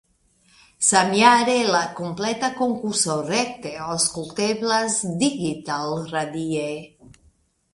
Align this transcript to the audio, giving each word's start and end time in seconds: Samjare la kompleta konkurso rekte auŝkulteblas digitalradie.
Samjare 0.85 1.57
la 1.75 1.81
kompleta 1.99 2.49
konkurso 2.61 3.17
rekte 3.27 3.75
auŝkulteblas 3.89 4.97
digitalradie. 5.25 6.67